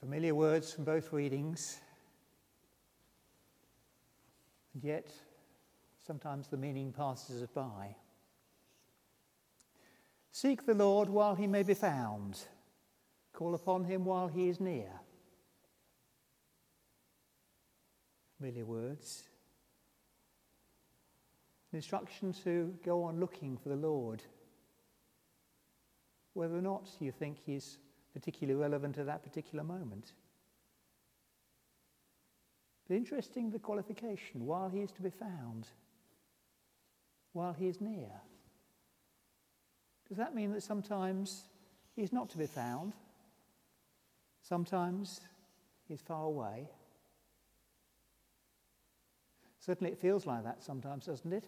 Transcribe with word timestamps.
Familiar 0.00 0.34
words 0.34 0.72
from 0.72 0.84
both 0.84 1.12
readings, 1.12 1.80
and 4.72 4.82
yet 4.82 5.10
sometimes 6.06 6.48
the 6.48 6.56
meaning 6.56 6.92
passes 6.92 7.42
us 7.42 7.48
by. 7.54 7.94
Seek 10.30 10.64
the 10.64 10.74
Lord 10.74 11.08
while 11.08 11.34
he 11.34 11.46
may 11.46 11.62
be 11.62 11.74
found, 11.74 12.38
call 13.32 13.54
upon 13.54 13.84
him 13.84 14.04
while 14.04 14.28
he 14.28 14.48
is 14.48 14.60
near. 14.60 14.90
Familiar 18.38 18.64
words. 18.64 19.24
Instruction 21.78 22.32
to 22.42 22.74
go 22.84 23.04
on 23.04 23.20
looking 23.20 23.56
for 23.56 23.68
the 23.68 23.76
Lord, 23.76 24.20
whether 26.32 26.58
or 26.58 26.60
not 26.60 26.88
you 26.98 27.12
think 27.12 27.38
he's 27.38 27.78
particularly 28.12 28.60
relevant 28.60 28.98
at 28.98 29.06
that 29.06 29.22
particular 29.22 29.62
moment. 29.62 30.14
But 32.88 32.96
interesting 32.96 33.52
the 33.52 33.60
qualification 33.60 34.44
while 34.44 34.68
he 34.68 34.80
is 34.80 34.90
to 34.90 35.02
be 35.02 35.10
found, 35.10 35.68
while 37.32 37.52
he 37.52 37.68
is 37.68 37.80
near. 37.80 38.10
Does 40.08 40.16
that 40.16 40.34
mean 40.34 40.50
that 40.54 40.64
sometimes 40.64 41.44
he's 41.94 42.12
not 42.12 42.28
to 42.30 42.38
be 42.38 42.46
found? 42.46 42.92
Sometimes 44.42 45.20
he's 45.86 46.00
far 46.00 46.24
away? 46.24 46.70
Certainly 49.60 49.92
it 49.92 50.00
feels 50.00 50.26
like 50.26 50.42
that 50.42 50.64
sometimes, 50.64 51.06
doesn't 51.06 51.32
it? 51.32 51.44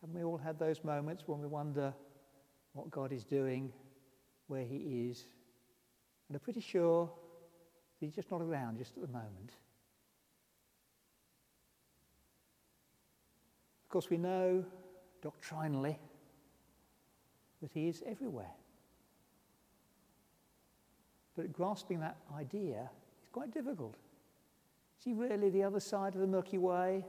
Haven't 0.00 0.16
we 0.16 0.24
all 0.24 0.38
had 0.38 0.58
those 0.58 0.84
moments 0.84 1.24
when 1.26 1.40
we 1.40 1.46
wonder 1.46 1.92
what 2.72 2.90
God 2.90 3.12
is 3.12 3.24
doing 3.24 3.72
where 4.46 4.64
he 4.64 5.08
is. 5.10 5.24
And 6.28 6.36
I'm 6.36 6.40
pretty 6.40 6.60
sure 6.60 7.10
he's 8.00 8.14
just 8.14 8.30
not 8.30 8.40
around 8.40 8.78
just 8.78 8.96
at 8.96 9.02
the 9.02 9.08
moment. 9.08 9.52
Of 13.84 13.90
course, 13.90 14.10
we 14.10 14.18
know 14.18 14.64
doctrinally 15.22 15.98
that 17.62 17.70
he 17.72 17.88
is 17.88 18.02
everywhere. 18.06 18.52
But 21.36 21.52
grasping 21.52 22.00
that 22.00 22.16
idea 22.36 22.90
is 23.22 23.28
quite 23.32 23.52
difficult. 23.52 23.94
Is 24.98 25.04
he 25.04 25.12
really 25.12 25.50
the 25.50 25.62
other 25.62 25.80
side 25.80 26.14
of 26.14 26.20
the 26.20 26.26
Milky 26.26 26.58
Way 26.58 27.04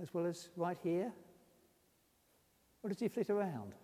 as 0.00 0.12
well 0.12 0.26
as 0.26 0.50
right 0.56 0.78
here? 0.82 1.12
Or 2.84 2.90
does 2.90 3.00
he 3.00 3.08
flit 3.08 3.30
around? 3.30 3.74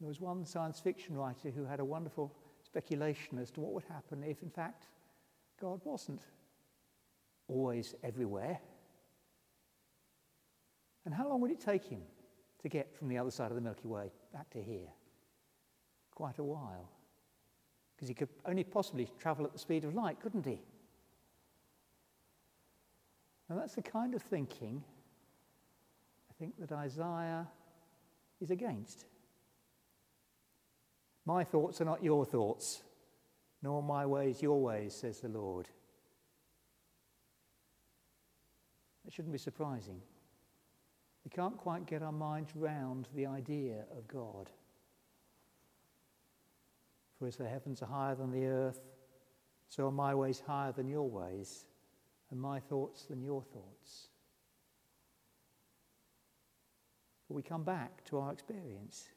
There 0.00 0.08
was 0.08 0.20
one 0.20 0.44
science 0.44 0.80
fiction 0.80 1.16
writer 1.16 1.50
who 1.50 1.64
had 1.64 1.78
a 1.78 1.84
wonderful 1.84 2.34
speculation 2.64 3.38
as 3.38 3.52
to 3.52 3.60
what 3.60 3.72
would 3.72 3.84
happen 3.84 4.24
if, 4.24 4.42
in 4.42 4.50
fact, 4.50 4.88
God 5.60 5.80
wasn't 5.84 6.22
always 7.46 7.94
everywhere. 8.02 8.58
And 11.04 11.14
how 11.14 11.28
long 11.28 11.40
would 11.40 11.52
it 11.52 11.60
take 11.60 11.84
him 11.84 12.00
to 12.62 12.68
get 12.68 12.92
from 12.96 13.08
the 13.08 13.16
other 13.16 13.30
side 13.30 13.50
of 13.50 13.54
the 13.54 13.60
Milky 13.60 13.86
Way 13.86 14.10
back 14.32 14.50
to 14.50 14.62
here? 14.62 14.88
Quite 16.16 16.38
a 16.38 16.44
while. 16.44 16.90
Because 17.94 18.08
he 18.08 18.14
could 18.14 18.30
only 18.44 18.64
possibly 18.64 19.08
travel 19.20 19.44
at 19.44 19.52
the 19.52 19.58
speed 19.58 19.84
of 19.84 19.94
light, 19.94 20.20
couldn't 20.20 20.44
he? 20.44 20.60
And 23.48 23.58
that's 23.58 23.76
the 23.76 23.82
kind 23.82 24.14
of 24.14 24.22
thinking 24.22 24.82
think 26.38 26.58
that 26.58 26.72
Isaiah 26.72 27.46
is 28.40 28.50
against. 28.50 29.04
My 31.26 31.44
thoughts 31.44 31.80
are 31.80 31.86
not 31.86 32.04
your 32.04 32.24
thoughts, 32.24 32.82
nor 33.62 33.82
my 33.82 34.04
ways 34.04 34.42
your 34.42 34.60
ways, 34.60 34.94
says 34.94 35.20
the 35.20 35.28
Lord. 35.28 35.68
That 39.04 39.12
shouldn't 39.12 39.32
be 39.32 39.38
surprising. 39.38 40.00
We 41.24 41.30
can't 41.30 41.56
quite 41.56 41.86
get 41.86 42.02
our 42.02 42.12
minds 42.12 42.50
round 42.54 43.08
the 43.14 43.26
idea 43.26 43.84
of 43.96 44.06
God. 44.06 44.50
For 47.18 47.26
as 47.26 47.36
the 47.36 47.48
heavens 47.48 47.80
are 47.80 47.86
higher 47.86 48.14
than 48.14 48.30
the 48.30 48.46
earth, 48.46 48.80
so 49.68 49.86
are 49.86 49.92
my 49.92 50.14
ways 50.14 50.42
higher 50.46 50.72
than 50.72 50.88
your 50.88 51.08
ways, 51.08 51.64
and 52.30 52.40
my 52.40 52.60
thoughts 52.60 53.04
than 53.04 53.22
your 53.22 53.42
thoughts. 53.42 54.08
But 57.28 57.34
we 57.34 57.42
come 57.42 57.64
back 57.64 58.04
to 58.06 58.18
our 58.18 58.32
experience. 58.32 59.08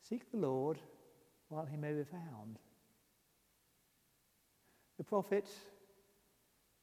Seek 0.00 0.30
the 0.30 0.38
Lord 0.38 0.78
while 1.48 1.66
he 1.66 1.76
may 1.76 1.92
be 1.92 2.04
found. 2.04 2.58
The 4.98 5.04
prophet 5.04 5.48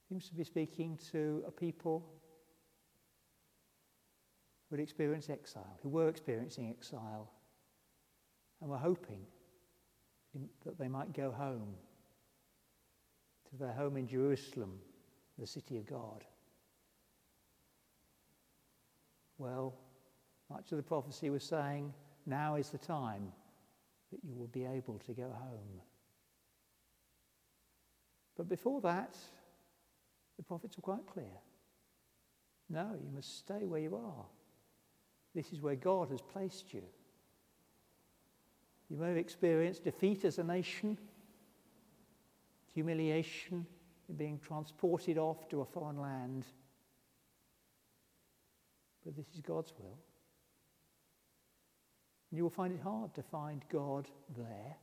seems 0.08 0.28
to 0.30 0.36
be 0.36 0.44
speaking 0.44 0.98
to 1.12 1.44
a 1.48 1.52
people 1.52 2.06
who 4.70 4.76
had 4.76 4.84
experienced 4.84 5.30
exile, 5.30 5.78
who 5.84 5.90
were 5.90 6.08
experiencing 6.08 6.70
exile, 6.70 7.30
and 8.62 8.70
were 8.70 8.78
hoping 8.78 9.26
that 10.66 10.78
they 10.80 10.88
might 10.88 11.14
go 11.14 11.32
home 11.32 11.76
to 13.50 13.58
their 13.58 13.74
home 13.74 13.98
in 13.98 14.08
Jerusalem, 14.08 14.80
the 15.38 15.48
city 15.48 15.78
of 15.78 15.86
God. 15.86 16.24
Well, 19.42 19.74
much 20.52 20.72
of 20.72 20.78
the 20.78 20.84
prophecy 20.84 21.32
was 21.32 21.44
saying, 21.44 21.92
now 22.28 22.58
is 22.58 22.70
the 22.70 22.78
time 22.78 23.32
that 24.12 24.20
you 24.24 24.36
will 24.36 24.46
be 24.46 24.66
able 24.66 25.00
to 25.00 25.14
go 25.14 25.24
home. 25.24 25.82
But 28.38 28.48
before 28.48 28.82
that, 28.82 29.18
the 30.38 30.44
prophets 30.44 30.78
were 30.78 30.84
quite 30.84 31.08
clear. 31.12 31.34
No, 32.70 32.92
you 33.04 33.10
must 33.16 33.40
stay 33.40 33.66
where 33.66 33.82
you 33.82 33.96
are. 33.96 34.26
This 35.34 35.52
is 35.52 35.60
where 35.60 35.76
God 35.76 36.12
has 36.12 36.22
placed 36.22 36.72
you. 36.72 36.84
You 38.92 38.98
may 38.98 39.08
have 39.08 39.18
experienced 39.18 39.84
defeat 39.84 40.24
as 40.24 40.38
a 40.38 40.44
nation, 40.44 41.00
humiliation 42.76 43.66
in 44.08 44.16
being 44.16 44.38
transported 44.38 45.18
off 45.18 45.50
to 45.50 45.62
a 45.62 45.66
foreign 45.66 46.00
land. 46.00 46.46
But 49.06 49.16
this 49.16 49.28
is 49.34 49.42
God's 49.42 49.74
will. 49.78 49.98
And 52.30 52.38
you 52.38 52.44
will 52.44 52.50
find 52.50 52.74
it 52.74 52.82
hard 52.82 53.14
to 53.16 53.24
find 53.24 53.64
God 53.70 54.08
there. 54.36 54.78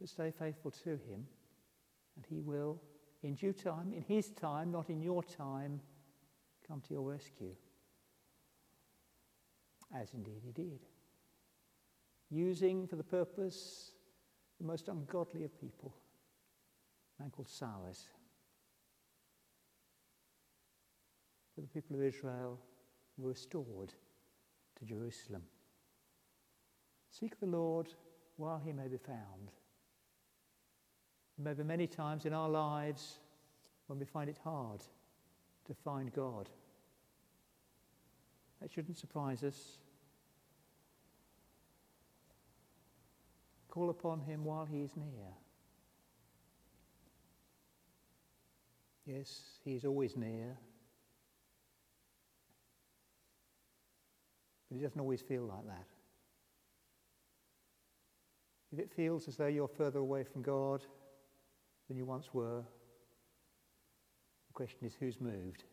But 0.00 0.08
stay 0.08 0.32
faithful 0.36 0.72
to 0.72 0.90
Him, 0.90 1.26
and 2.16 2.26
He 2.28 2.40
will, 2.40 2.80
in 3.22 3.34
due 3.34 3.52
time, 3.52 3.92
in 3.94 4.02
His 4.02 4.30
time, 4.30 4.72
not 4.72 4.90
in 4.90 5.00
your 5.00 5.22
time, 5.22 5.80
come 6.66 6.80
to 6.80 6.94
your 6.94 7.08
rescue. 7.08 7.54
As 9.94 10.14
indeed 10.14 10.42
He 10.44 10.52
did. 10.52 10.80
Using 12.30 12.86
for 12.88 12.96
the 12.96 13.04
purpose 13.04 13.92
the 14.58 14.66
most 14.66 14.88
ungodly 14.88 15.44
of 15.44 15.60
people, 15.60 15.94
a 17.18 17.22
man 17.22 17.30
called 17.30 17.48
Cyrus. 17.48 18.08
But 21.54 21.64
the 21.64 21.80
people 21.80 21.96
of 21.96 22.02
Israel 22.02 22.58
were 23.18 23.30
restored 23.30 23.92
to 24.78 24.84
Jerusalem. 24.84 25.42
Seek 27.10 27.38
the 27.38 27.46
Lord 27.46 27.88
while 28.36 28.60
he 28.64 28.72
may 28.72 28.88
be 28.88 28.96
found. 28.96 29.50
There 31.36 31.44
may 31.44 31.54
be 31.54 31.66
many 31.66 31.86
times 31.86 32.24
in 32.24 32.32
our 32.32 32.48
lives 32.48 33.18
when 33.86 33.98
we 33.98 34.04
find 34.04 34.30
it 34.30 34.38
hard 34.42 34.80
to 35.66 35.74
find 35.74 36.12
God. 36.12 36.48
That 38.60 38.70
shouldn't 38.70 38.96
surprise 38.96 39.42
us. 39.42 39.78
Call 43.68 43.90
upon 43.90 44.20
him 44.20 44.44
while 44.44 44.64
he 44.64 44.82
is 44.82 44.90
near. 44.96 45.28
Yes, 49.04 49.58
he 49.64 49.74
is 49.74 49.84
always 49.84 50.16
near. 50.16 50.56
But 54.72 54.80
it 54.80 54.84
doesn't 54.84 55.00
always 55.00 55.20
feel 55.20 55.42
like 55.42 55.66
that. 55.66 55.84
If 58.72 58.78
it 58.78 58.90
feels 58.90 59.28
as 59.28 59.36
though 59.36 59.48
you're 59.48 59.68
further 59.68 59.98
away 59.98 60.24
from 60.24 60.40
God 60.40 60.82
than 61.88 61.98
you 61.98 62.06
once 62.06 62.32
were, 62.32 62.62
the 64.46 64.52
question 64.54 64.86
is 64.86 64.94
who's 64.98 65.20
moved? 65.20 65.64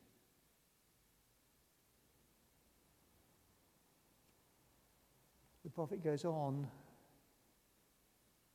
The 5.64 5.70
prophet 5.70 6.04
goes 6.04 6.26
on 6.26 6.68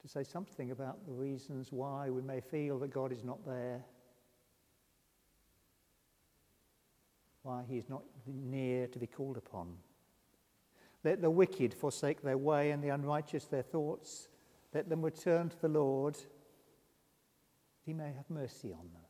to 0.03 0.09
say 0.09 0.25
something 0.25 0.73
about 0.73 1.07
the 1.07 1.13
reasons 1.13 1.73
why 1.73 2.11
we 2.11 2.21
may 2.21 2.43
feel 2.43 2.79
that 2.81 2.93
God 2.93 3.13
is 3.13 3.25
not 3.25 3.47
there. 3.47 3.83
why 7.45 7.63
he 7.69 7.77
is 7.77 7.91
not 7.91 8.03
near 8.27 8.87
to 8.87 8.99
be 8.99 9.07
called 9.07 9.37
upon. 9.37 9.77
Let 11.05 11.21
the 11.21 11.31
wicked 11.31 11.75
forsake 11.75 12.23
their 12.23 12.39
way 12.39 12.71
and 12.71 12.83
the 12.83 12.89
unrighteous 12.89 13.45
their 13.45 13.63
thoughts. 13.63 14.29
Let 14.73 14.89
them 14.89 15.03
return 15.03 15.51
to 15.51 15.61
the 15.61 15.69
Lord. 15.69 16.17
He 17.85 17.93
may 17.93 18.13
have 18.13 18.29
mercy 18.31 18.73
on 18.73 18.89
them. 18.93 19.03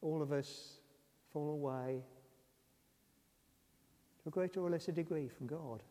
All 0.00 0.22
of 0.22 0.32
us 0.32 0.78
fall 1.32 1.50
away 1.50 2.04
to 4.22 4.28
a 4.28 4.30
greater 4.30 4.60
or 4.60 4.70
lesser 4.70 4.92
degree 4.92 5.28
from 5.28 5.48
God. 5.48 5.82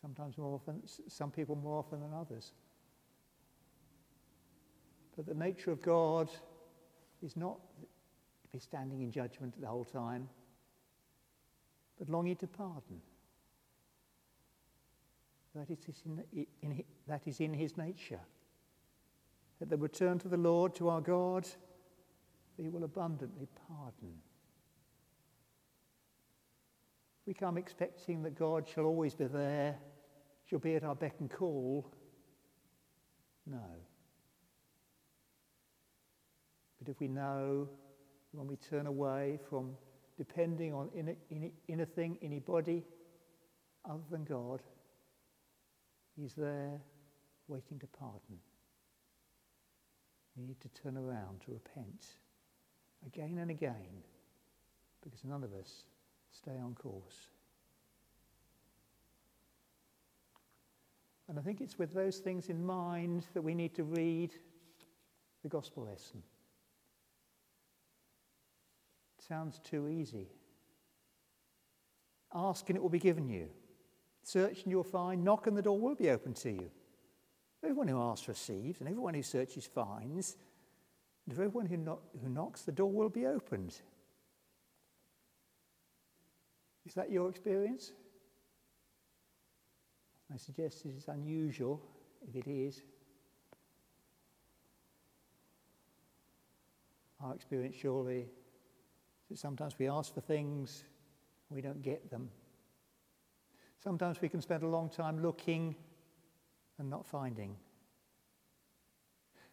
Sometimes 0.00 0.38
more 0.38 0.54
often, 0.54 0.82
some 1.08 1.30
people 1.30 1.56
more 1.56 1.78
often 1.78 2.00
than 2.00 2.14
others. 2.14 2.52
But 5.16 5.26
the 5.26 5.34
nature 5.34 5.70
of 5.70 5.82
God 5.82 6.30
is 7.22 7.36
not 7.36 7.58
to 8.48 8.56
be 8.56 8.60
standing 8.60 9.02
in 9.02 9.10
judgment 9.10 9.54
the 9.60 9.66
whole 9.66 9.84
time, 9.84 10.28
but 11.98 12.08
longing 12.08 12.36
to 12.36 12.46
pardon. 12.46 13.00
That 15.54 15.70
is 15.70 16.02
in, 16.04 16.46
in, 16.62 16.84
that 17.06 17.22
is 17.26 17.40
in 17.40 17.52
his 17.52 17.76
nature. 17.76 18.20
That 19.58 19.70
the 19.70 19.76
return 19.76 20.18
to 20.20 20.28
the 20.28 20.36
Lord, 20.36 20.74
to 20.76 20.88
our 20.88 21.00
God, 21.00 21.48
he 22.56 22.68
will 22.68 22.84
abundantly 22.84 23.48
pardon. 23.66 24.14
We 27.26 27.34
come 27.34 27.58
expecting 27.58 28.22
that 28.22 28.38
God 28.38 28.66
shall 28.66 28.84
always 28.84 29.14
be 29.14 29.26
there, 29.26 29.76
shall 30.48 30.60
be 30.60 30.76
at 30.76 30.84
our 30.84 30.94
beck 30.94 31.16
and 31.20 31.30
call. 31.30 31.90
No. 33.46 33.64
But 36.78 36.88
if 36.88 37.00
we 37.00 37.08
know 37.08 37.68
when 38.38 38.46
we 38.46 38.54
turn 38.54 38.86
away 38.86 39.36
from 39.50 39.72
depending 40.16 40.72
on 40.72 40.88
anything, 41.68 42.16
anybody 42.22 42.84
other 43.84 43.98
than 44.12 44.22
God, 44.22 44.62
He's 46.16 46.34
there 46.34 46.80
waiting 47.48 47.80
to 47.80 47.86
pardon. 47.88 48.38
We 50.36 50.44
need 50.44 50.60
to 50.60 50.68
turn 50.68 50.96
around 50.96 51.40
to 51.46 51.50
repent 51.50 52.06
again 53.04 53.38
and 53.38 53.50
again 53.50 54.04
because 55.02 55.24
none 55.24 55.42
of 55.42 55.52
us 55.52 55.86
stay 56.30 56.58
on 56.62 56.76
course. 56.76 57.30
And 61.28 61.40
I 61.40 61.42
think 61.42 61.60
it's 61.60 61.76
with 61.76 61.92
those 61.92 62.18
things 62.18 62.50
in 62.50 62.64
mind 62.64 63.26
that 63.34 63.42
we 63.42 63.54
need 63.54 63.74
to 63.74 63.82
read 63.82 64.32
the 65.42 65.48
gospel 65.48 65.86
lesson 65.86 66.22
sounds 69.28 69.60
too 69.62 69.88
easy. 69.88 70.28
Ask 72.34 72.68
and 72.68 72.76
it 72.76 72.82
will 72.82 72.88
be 72.88 72.98
given 72.98 73.28
you. 73.28 73.48
Search 74.22 74.62
and 74.62 74.70
you'll 74.70 74.82
find. 74.82 75.24
Knock 75.24 75.46
and 75.46 75.56
the 75.56 75.62
door 75.62 75.78
will 75.78 75.94
be 75.94 76.10
open 76.10 76.34
to 76.34 76.50
you. 76.50 76.70
Everyone 77.62 77.88
who 77.88 78.00
asks 78.00 78.28
receives, 78.28 78.80
and 78.80 78.88
everyone 78.88 79.14
who 79.14 79.22
searches 79.22 79.66
finds. 79.66 80.36
And 81.26 81.34
for 81.34 81.42
everyone 81.42 81.66
who, 81.66 81.98
who 82.22 82.28
knocks, 82.28 82.62
the 82.62 82.72
door 82.72 82.90
will 82.90 83.08
be 83.08 83.26
opened. 83.26 83.74
Is 86.86 86.94
that 86.94 87.10
your 87.10 87.28
experience? 87.28 87.92
I 90.32 90.36
suggest 90.36 90.84
this 90.84 90.94
is 90.94 91.08
unusual, 91.08 91.82
if 92.26 92.36
it 92.36 92.48
is. 92.48 92.82
Our 97.22 97.34
experience 97.34 97.76
surely 97.76 98.28
sometimes 99.36 99.78
we 99.78 99.88
ask 99.88 100.14
for 100.14 100.20
things, 100.20 100.84
we 101.50 101.60
don't 101.60 101.82
get 101.82 102.10
them. 102.10 102.30
Sometimes 103.82 104.20
we 104.20 104.28
can 104.28 104.40
spend 104.40 104.62
a 104.62 104.68
long 104.68 104.88
time 104.88 105.22
looking 105.22 105.76
and 106.78 106.88
not 106.90 107.06
finding. 107.06 107.56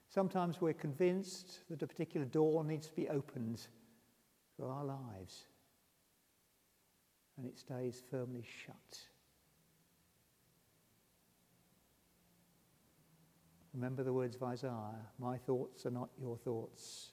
Sometimes 0.10 0.62
we're 0.62 0.74
convinced 0.74 1.60
that 1.70 1.82
a 1.82 1.88
particular 1.88 2.26
door 2.26 2.64
needs 2.64 2.88
to 2.88 2.96
be 2.96 3.10
opened 3.10 3.68
for 4.58 4.70
our 4.70 4.86
lives, 4.86 5.46
and 7.38 7.46
it 7.46 7.58
stays 7.60 8.02
firmly 8.10 8.44
shut. 8.66 9.00
Remember 13.74 14.04
the 14.04 14.14
words 14.14 14.38
of 14.38 14.44
Isaiah 14.44 14.96
My 15.20 15.38
thoughts 15.38 15.86
are 15.86 15.92
not 15.92 16.10
your 16.18 16.38
thoughts, 16.38 17.12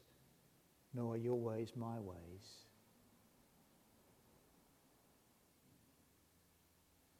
nor 0.95 1.15
are 1.15 1.19
your 1.19 1.39
ways 1.39 1.73
my 1.77 1.99
ways. 1.99 2.67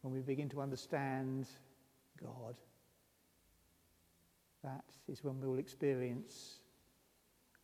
When 0.01 0.13
we 0.13 0.19
begin 0.19 0.49
to 0.49 0.61
understand 0.61 1.47
God, 2.21 2.55
that 4.63 4.83
is 5.07 5.23
when 5.23 5.39
we 5.39 5.47
will 5.47 5.59
experience 5.59 6.55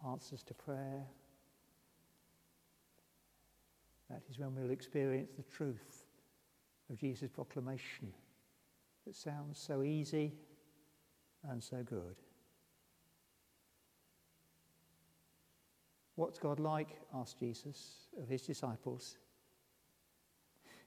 answers 0.07 0.43
to 0.43 0.53
prayer. 0.53 1.05
That 4.09 4.21
is 4.29 4.39
when 4.39 4.55
we'll 4.55 4.71
experience 4.71 5.31
the 5.37 5.43
truth 5.43 6.05
of 6.89 6.97
Jesus' 6.97 7.29
proclamation 7.29 8.11
that 9.05 9.15
sounds 9.15 9.59
so 9.59 9.83
easy 9.83 10.33
and 11.49 11.63
so 11.63 11.83
good. 11.83 12.15
What's 16.19 16.37
God 16.37 16.59
like? 16.59 16.99
asked 17.15 17.39
Jesus 17.39 18.09
of 18.21 18.27
his 18.27 18.41
disciples. 18.41 19.15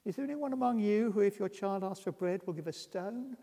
Is 0.05 0.15
there 0.15 0.25
anyone 0.25 0.53
among 0.53 0.77
you 0.77 1.11
who, 1.11 1.21
if 1.21 1.39
your 1.39 1.49
child 1.49 1.83
asks 1.83 2.03
for 2.03 2.11
bread, 2.11 2.41
will 2.45 2.53
give 2.53 2.67
a 2.67 2.71
stone? 2.71 3.35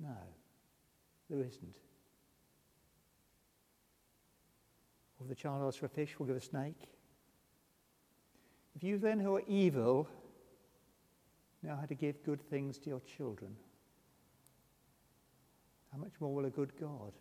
No, 0.00 0.16
there 1.28 1.40
isn't. 1.40 1.76
Or 5.20 5.24
if 5.24 5.28
the 5.28 5.34
child 5.34 5.62
asks 5.62 5.78
for 5.78 5.84
a 5.84 5.90
fish, 5.90 6.18
will 6.18 6.24
give 6.24 6.36
a 6.36 6.40
snake. 6.40 6.88
If 8.74 8.82
you 8.82 8.96
then, 8.96 9.20
who 9.20 9.36
are 9.36 9.42
evil, 9.46 10.08
know 11.62 11.76
how 11.76 11.84
to 11.84 11.94
give 11.94 12.24
good 12.24 12.40
things 12.40 12.78
to 12.78 12.88
your 12.88 13.00
children, 13.00 13.54
how 15.92 15.98
much 15.98 16.12
more 16.20 16.34
will 16.34 16.44
a 16.44 16.50
good 16.50 16.72
God 16.80 17.12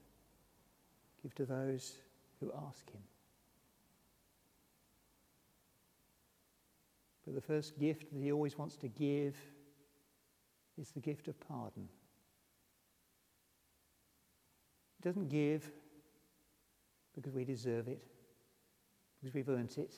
give 1.21 1.33
to 1.35 1.45
those 1.45 1.93
who 2.39 2.51
ask 2.67 2.89
Him? 2.91 3.01
But 7.25 7.35
the 7.35 7.41
first 7.41 7.77
gift 7.79 8.13
that 8.13 8.21
He 8.21 8.31
always 8.31 8.57
wants 8.57 8.77
to 8.77 8.87
give 8.87 9.35
is 10.79 10.91
the 10.91 10.99
gift 10.99 11.27
of 11.27 11.39
pardon. 11.47 11.89
He 14.97 15.09
doesn't 15.09 15.29
give 15.29 15.69
because 17.15 17.33
we 17.33 17.43
deserve 17.43 17.87
it, 17.87 18.03
because 19.19 19.33
we've 19.33 19.49
earned 19.49 19.75
it. 19.77 19.95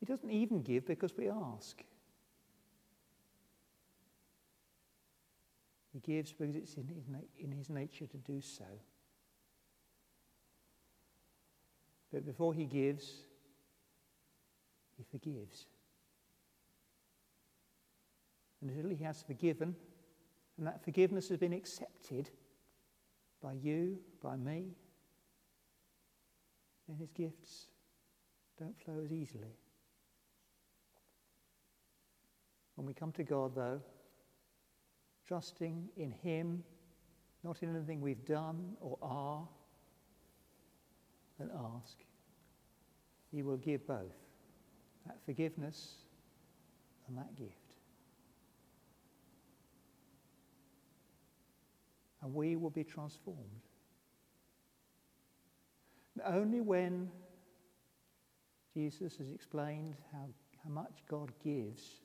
He 0.00 0.06
doesn't 0.06 0.30
even 0.30 0.62
give 0.62 0.86
because 0.86 1.16
we 1.16 1.28
ask. 1.28 1.82
He 5.94 6.00
gives 6.00 6.32
because 6.32 6.56
it's 6.56 6.74
in 6.74 6.88
his, 6.88 7.04
in 7.38 7.52
his 7.52 7.70
nature 7.70 8.06
to 8.06 8.16
do 8.16 8.40
so. 8.40 8.64
But 12.12 12.26
before 12.26 12.52
he 12.52 12.64
gives, 12.64 13.12
he 14.96 15.04
forgives. 15.04 15.66
And 18.60 18.70
until 18.70 18.90
he 18.90 19.04
has 19.04 19.22
forgiven, 19.22 19.76
and 20.58 20.66
that 20.66 20.82
forgiveness 20.82 21.28
has 21.28 21.38
been 21.38 21.52
accepted 21.52 22.28
by 23.40 23.52
you, 23.52 23.98
by 24.20 24.36
me, 24.36 24.74
then 26.88 26.96
his 26.96 27.12
gifts 27.12 27.66
don't 28.58 28.76
flow 28.80 29.00
as 29.04 29.12
easily. 29.12 29.56
When 32.74 32.86
we 32.86 32.94
come 32.94 33.12
to 33.12 33.22
God, 33.22 33.54
though, 33.54 33.80
trusting 35.26 35.88
in 35.96 36.10
Him, 36.10 36.62
not 37.42 37.62
in 37.62 37.74
anything 37.74 38.00
we've 38.00 38.24
done 38.24 38.76
or 38.80 38.98
are, 39.02 39.46
and 41.38 41.50
ask. 41.76 41.96
He 43.30 43.42
will 43.42 43.56
give 43.56 43.86
both 43.86 44.14
that 45.06 45.18
forgiveness 45.24 45.94
and 47.08 47.18
that 47.18 47.34
gift. 47.36 47.50
And 52.22 52.32
we 52.32 52.56
will 52.56 52.70
be 52.70 52.84
transformed. 52.84 53.38
And 56.14 56.36
only 56.36 56.60
when 56.60 57.10
Jesus 58.72 59.16
has 59.18 59.28
explained 59.30 59.94
how, 60.12 60.26
how 60.62 60.70
much 60.70 61.02
God 61.08 61.32
gives 61.42 62.00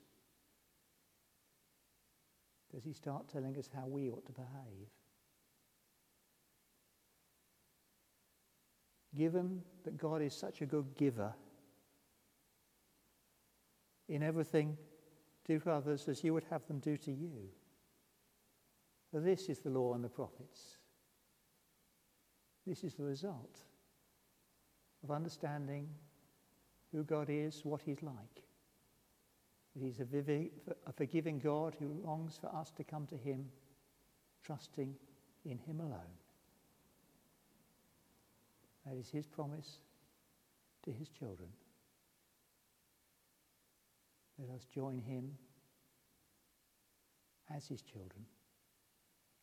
does 2.72 2.84
he 2.84 2.92
start 2.92 3.28
telling 3.28 3.56
us 3.58 3.68
how 3.74 3.86
we 3.86 4.10
ought 4.10 4.24
to 4.26 4.32
behave? 4.32 4.88
Given 9.14 9.62
that 9.84 9.98
God 9.98 10.22
is 10.22 10.34
such 10.34 10.62
a 10.62 10.66
good 10.66 10.94
giver, 10.96 11.34
in 14.08 14.22
everything, 14.22 14.76
do 15.46 15.58
to 15.60 15.70
others 15.70 16.08
as 16.08 16.22
you 16.22 16.34
would 16.34 16.44
have 16.50 16.66
them 16.66 16.78
do 16.80 16.96
to 16.96 17.12
you. 17.12 17.48
For 19.10 19.20
this 19.20 19.48
is 19.48 19.58
the 19.60 19.70
law 19.70 19.94
and 19.94 20.04
the 20.04 20.08
prophets. 20.08 20.78
This 22.66 22.84
is 22.84 22.94
the 22.94 23.04
result 23.04 23.58
of 25.02 25.10
understanding 25.10 25.88
who 26.92 27.04
God 27.04 27.28
is, 27.30 27.64
what 27.64 27.82
He's 27.82 28.02
like. 28.02 28.44
That 29.80 29.86
He's 29.86 30.00
a, 30.00 30.04
vivi- 30.04 30.50
a 30.86 30.92
forgiving 30.92 31.38
God 31.38 31.74
who 31.78 31.88
longs 32.04 32.36
for 32.38 32.54
us 32.54 32.70
to 32.72 32.84
come 32.84 33.06
to 33.06 33.16
Him, 33.16 33.46
trusting 34.44 34.94
in 35.44 35.58
Him 35.58 35.80
alone. 35.80 36.00
That 38.84 38.96
is 38.96 39.08
His 39.08 39.26
promise 39.26 39.78
to 40.84 40.92
His 40.92 41.08
children. 41.08 41.48
Let 44.38 44.54
us 44.54 44.66
join 44.74 44.98
Him 44.98 45.30
as 47.54 47.66
His 47.66 47.82
children, 47.82 48.24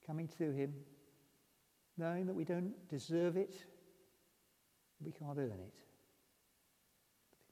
coming 0.05 0.27
to 0.37 0.51
Him, 0.51 0.73
knowing 1.97 2.27
that 2.27 2.35
we 2.35 2.43
don't 2.43 2.73
deserve 2.89 3.37
it, 3.37 3.55
we 5.03 5.11
can't 5.11 5.37
earn 5.37 5.51
it, 5.51 5.73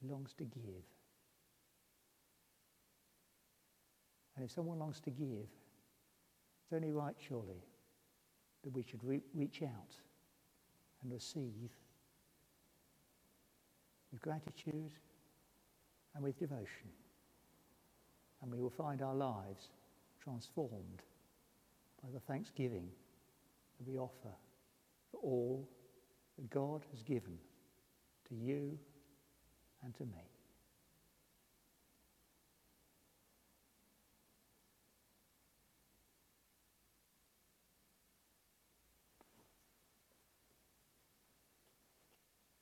He 0.00 0.08
longs 0.08 0.34
to 0.34 0.44
give. 0.44 0.84
And 4.36 4.44
if 4.44 4.50
someone 4.50 4.78
longs 4.78 5.00
to 5.00 5.10
give, 5.10 5.48
it's 6.62 6.72
only 6.72 6.92
right, 6.92 7.16
surely, 7.18 7.64
that 8.62 8.72
we 8.72 8.82
should 8.82 9.02
re- 9.02 9.22
reach 9.34 9.62
out 9.62 9.96
and 11.02 11.12
receive 11.12 11.70
with 14.12 14.20
gratitude 14.20 14.92
and 16.14 16.22
with 16.22 16.38
devotion. 16.38 16.90
And 18.42 18.52
we 18.52 18.58
will 18.58 18.70
find 18.70 19.02
our 19.02 19.14
lives 19.14 19.70
transformed 20.22 21.02
by 22.02 22.10
the 22.12 22.20
thanksgiving 22.20 22.88
that 23.78 23.88
we 23.88 23.98
offer 23.98 24.34
for 25.10 25.20
all 25.22 25.68
that 26.36 26.50
God 26.50 26.82
has 26.92 27.02
given 27.02 27.38
to 28.28 28.34
you 28.34 28.78
and 29.82 29.94
to 29.94 30.04
me. 30.04 30.35